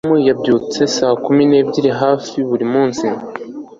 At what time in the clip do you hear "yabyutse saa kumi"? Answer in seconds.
0.29-1.43